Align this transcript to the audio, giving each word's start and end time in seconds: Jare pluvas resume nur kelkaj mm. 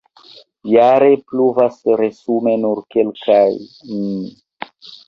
Jare 0.69 1.09
pluvas 1.33 1.77
resume 2.03 2.57
nur 2.65 2.83
kelkaj 2.97 3.47
mm. 3.93 4.39